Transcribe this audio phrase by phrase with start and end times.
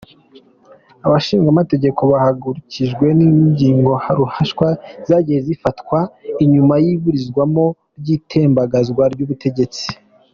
[1.05, 4.69] Abashingamateka bahagurukijwe n’ingingo ruhasha
[5.07, 5.99] zagiye zirafatwa
[6.43, 7.65] inyuma y’iburizwamwo
[7.99, 9.85] ry’itembagazwa ry’ubutegetsi.